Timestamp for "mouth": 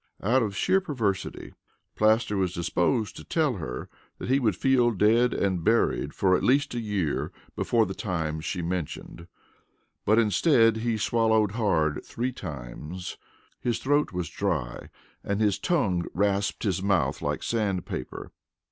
16.81-17.21